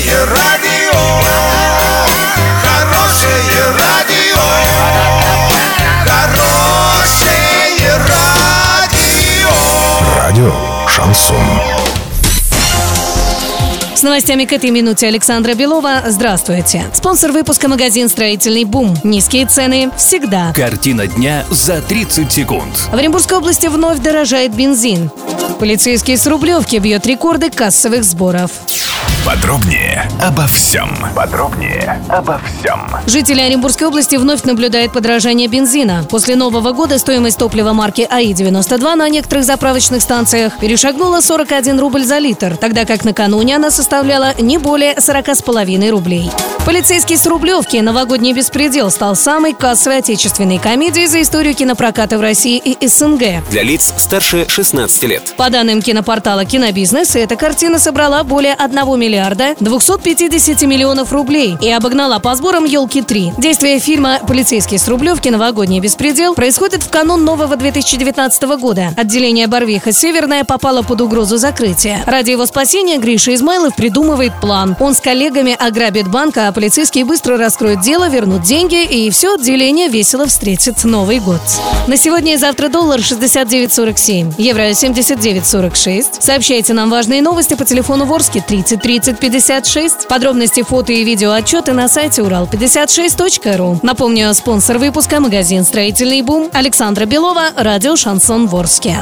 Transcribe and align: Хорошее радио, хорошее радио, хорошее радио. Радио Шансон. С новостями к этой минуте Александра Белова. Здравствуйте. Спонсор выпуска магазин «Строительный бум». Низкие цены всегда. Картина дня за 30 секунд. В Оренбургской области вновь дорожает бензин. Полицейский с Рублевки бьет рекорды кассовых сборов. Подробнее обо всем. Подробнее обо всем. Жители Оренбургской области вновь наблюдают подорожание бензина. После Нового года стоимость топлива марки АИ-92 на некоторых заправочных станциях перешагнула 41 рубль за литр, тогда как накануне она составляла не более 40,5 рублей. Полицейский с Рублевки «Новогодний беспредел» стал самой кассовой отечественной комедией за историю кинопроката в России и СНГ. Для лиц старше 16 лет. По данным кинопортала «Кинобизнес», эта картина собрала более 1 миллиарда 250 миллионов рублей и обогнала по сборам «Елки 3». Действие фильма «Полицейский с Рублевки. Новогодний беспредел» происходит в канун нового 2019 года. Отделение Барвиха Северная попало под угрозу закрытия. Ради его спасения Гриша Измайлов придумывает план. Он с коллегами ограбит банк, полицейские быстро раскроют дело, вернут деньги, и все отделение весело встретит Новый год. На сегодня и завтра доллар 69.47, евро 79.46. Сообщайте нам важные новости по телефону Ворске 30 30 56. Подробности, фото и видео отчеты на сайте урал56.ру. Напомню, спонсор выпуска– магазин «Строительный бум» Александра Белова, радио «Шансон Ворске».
Хорошее 0.00 0.24
радио, 0.24 0.98
хорошее 2.62 3.36
радио, 3.78 4.40
хорошее 6.06 7.98
радио. 8.08 9.50
Радио 10.16 10.54
Шансон. 10.88 11.36
С 13.94 14.02
новостями 14.02 14.46
к 14.46 14.54
этой 14.54 14.70
минуте 14.70 15.06
Александра 15.06 15.52
Белова. 15.52 16.04
Здравствуйте. 16.06 16.86
Спонсор 16.94 17.32
выпуска 17.32 17.68
магазин 17.68 18.08
«Строительный 18.08 18.64
бум». 18.64 18.96
Низкие 19.04 19.44
цены 19.44 19.90
всегда. 19.98 20.54
Картина 20.54 21.08
дня 21.08 21.44
за 21.50 21.82
30 21.82 22.32
секунд. 22.32 22.88
В 22.90 22.94
Оренбургской 22.96 23.36
области 23.36 23.66
вновь 23.66 23.98
дорожает 23.98 24.54
бензин. 24.54 25.10
Полицейский 25.58 26.16
с 26.16 26.26
Рублевки 26.26 26.76
бьет 26.76 27.06
рекорды 27.06 27.50
кассовых 27.50 28.02
сборов. 28.04 28.50
Подробнее 29.26 30.08
обо 30.22 30.46
всем. 30.46 30.88
Подробнее 31.14 32.02
обо 32.08 32.40
всем. 32.40 32.80
Жители 33.06 33.40
Оренбургской 33.40 33.86
области 33.86 34.16
вновь 34.16 34.44
наблюдают 34.44 34.92
подорожание 34.92 35.46
бензина. 35.46 36.04
После 36.08 36.36
Нового 36.36 36.72
года 36.72 36.98
стоимость 36.98 37.38
топлива 37.38 37.72
марки 37.72 38.06
АИ-92 38.10 38.94
на 38.94 39.08
некоторых 39.08 39.44
заправочных 39.44 40.00
станциях 40.00 40.58
перешагнула 40.58 41.20
41 41.20 41.78
рубль 41.78 42.04
за 42.04 42.18
литр, 42.18 42.56
тогда 42.56 42.86
как 42.86 43.04
накануне 43.04 43.56
она 43.56 43.70
составляла 43.70 44.34
не 44.40 44.56
более 44.56 44.94
40,5 44.94 45.90
рублей. 45.90 46.30
Полицейский 46.66 47.16
с 47.16 47.26
Рублевки 47.26 47.78
«Новогодний 47.78 48.34
беспредел» 48.34 48.90
стал 48.90 49.16
самой 49.16 49.54
кассовой 49.54 49.98
отечественной 49.98 50.58
комедией 50.58 51.06
за 51.06 51.22
историю 51.22 51.54
кинопроката 51.54 52.18
в 52.18 52.20
России 52.20 52.58
и 52.58 52.86
СНГ. 52.86 53.48
Для 53.50 53.62
лиц 53.62 53.92
старше 53.96 54.46
16 54.46 55.02
лет. 55.04 55.34
По 55.38 55.48
данным 55.48 55.80
кинопортала 55.80 56.44
«Кинобизнес», 56.44 57.16
эта 57.16 57.36
картина 57.36 57.78
собрала 57.78 58.22
более 58.24 58.52
1 58.54 59.00
миллиарда 59.00 59.56
250 59.58 60.62
миллионов 60.62 61.12
рублей 61.12 61.56
и 61.62 61.70
обогнала 61.70 62.18
по 62.18 62.34
сборам 62.34 62.66
«Елки 62.66 63.00
3». 63.00 63.40
Действие 63.40 63.78
фильма 63.78 64.20
«Полицейский 64.28 64.78
с 64.78 64.86
Рублевки. 64.86 65.30
Новогодний 65.30 65.80
беспредел» 65.80 66.34
происходит 66.34 66.82
в 66.82 66.90
канун 66.90 67.24
нового 67.24 67.56
2019 67.56 68.42
года. 68.60 68.92
Отделение 68.98 69.46
Барвиха 69.46 69.92
Северная 69.92 70.44
попало 70.44 70.82
под 70.82 71.00
угрозу 71.00 71.38
закрытия. 71.38 72.02
Ради 72.06 72.32
его 72.32 72.44
спасения 72.44 72.98
Гриша 72.98 73.34
Измайлов 73.34 73.74
придумывает 73.74 74.32
план. 74.42 74.76
Он 74.78 74.94
с 74.94 75.00
коллегами 75.00 75.56
ограбит 75.58 76.06
банк, 76.08 76.36
полицейские 76.52 77.04
быстро 77.04 77.36
раскроют 77.36 77.80
дело, 77.80 78.08
вернут 78.08 78.42
деньги, 78.42 78.84
и 78.84 79.10
все 79.10 79.34
отделение 79.34 79.88
весело 79.88 80.26
встретит 80.26 80.84
Новый 80.84 81.20
год. 81.20 81.40
На 81.86 81.96
сегодня 81.96 82.34
и 82.34 82.36
завтра 82.36 82.68
доллар 82.68 83.00
69.47, 83.00 84.34
евро 84.38 84.70
79.46. 84.70 86.20
Сообщайте 86.20 86.72
нам 86.72 86.90
важные 86.90 87.22
новости 87.22 87.54
по 87.54 87.64
телефону 87.64 88.04
Ворске 88.04 88.44
30 88.46 88.80
30 88.80 89.18
56. 89.18 90.08
Подробности, 90.08 90.62
фото 90.62 90.92
и 90.92 91.04
видео 91.04 91.32
отчеты 91.32 91.72
на 91.72 91.88
сайте 91.88 92.22
урал56.ру. 92.22 93.80
Напомню, 93.82 94.32
спонсор 94.34 94.78
выпуска– 94.78 95.20
магазин 95.20 95.64
«Строительный 95.64 96.22
бум» 96.22 96.50
Александра 96.52 97.04
Белова, 97.06 97.50
радио 97.56 97.96
«Шансон 97.96 98.46
Ворске». 98.46 98.98